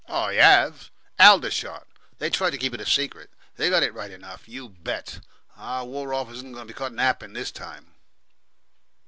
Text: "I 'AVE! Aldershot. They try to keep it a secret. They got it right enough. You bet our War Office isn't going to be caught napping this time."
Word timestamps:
"I 0.09 0.31
'AVE! 0.39 0.89
Aldershot. 1.19 1.85
They 2.17 2.31
try 2.31 2.49
to 2.49 2.57
keep 2.57 2.73
it 2.73 2.81
a 2.81 2.87
secret. 2.87 3.29
They 3.57 3.69
got 3.69 3.83
it 3.83 3.93
right 3.93 4.09
enough. 4.09 4.47
You 4.47 4.67
bet 4.69 5.19
our 5.55 5.85
War 5.85 6.11
Office 6.11 6.37
isn't 6.37 6.53
going 6.53 6.67
to 6.67 6.73
be 6.73 6.75
caught 6.75 6.91
napping 6.91 7.33
this 7.33 7.51
time." 7.51 7.93